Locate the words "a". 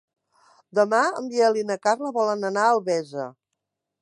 2.67-2.75